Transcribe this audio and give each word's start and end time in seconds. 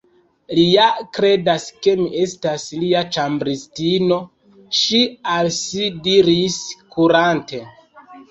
“Li 0.57 0.61
ja 0.67 0.85
kredas 1.17 1.65
ke 1.87 1.91
mi 1.99 2.05
estas 2.21 2.63
lia 2.83 3.03
ĉambristino,” 3.17 4.17
ŝi 4.79 5.01
al 5.37 5.53
si 5.59 5.91
diris, 6.09 6.57
kurante. 6.97 7.61